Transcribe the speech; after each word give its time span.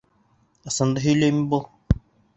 Ысынды 0.71 1.05
һөйләйме 1.05 1.47
был? 1.53 1.65